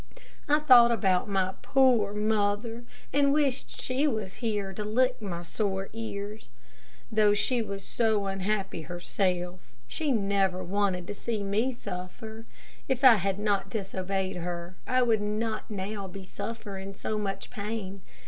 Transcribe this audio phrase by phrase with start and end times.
[0.49, 5.89] I thought about my poor mother, and wished she was here to lick my sore
[5.93, 6.49] ears.
[7.11, 12.47] Though she was so unhappy herself, she never wanted to see me suffer.
[12.87, 18.01] If I had not disobeyed her, I would not now be suffering so much pain.